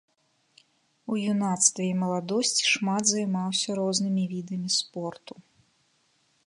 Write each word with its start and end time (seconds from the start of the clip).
У 1.15 1.17
юнацтве 1.33 1.83
і 1.89 1.97
маладосці 2.03 2.63
шмат 2.73 3.03
займаўся 3.11 3.69
рознымі 3.83 4.23
відамі 4.35 4.69
спорту. 4.79 5.33